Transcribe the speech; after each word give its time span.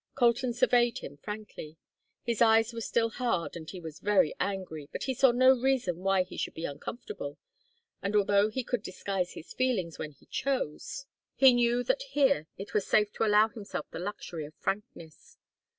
Colton 0.15 0.51
surveyed 0.51 0.97
him 0.97 1.17
frankly. 1.17 1.77
His 2.23 2.41
eyes 2.41 2.73
were 2.73 2.81
still 2.81 3.11
hard 3.11 3.55
and 3.55 3.69
he 3.69 3.79
was 3.79 3.99
very 3.99 4.33
angry, 4.39 4.89
but 4.91 5.03
he 5.03 5.13
saw 5.13 5.29
no 5.29 5.51
reason 5.53 5.97
why 5.99 6.23
he 6.23 6.37
should 6.37 6.55
be 6.55 6.65
uncomfortable, 6.65 7.37
and 8.01 8.15
although 8.15 8.49
he 8.49 8.63
could 8.63 8.81
disguise 8.81 9.33
his 9.33 9.53
feelings 9.53 9.99
when 9.99 10.13
he 10.13 10.25
chose, 10.25 11.05
he 11.35 11.53
knew 11.53 11.83
that 11.83 12.01
here 12.01 12.47
it 12.57 12.73
was 12.73 12.87
safe 12.87 13.13
to 13.13 13.23
allow 13.25 13.49
himself 13.49 13.85
the 13.91 13.99
luxury 13.99 14.43
of 14.47 14.55
frankness. 14.55 15.37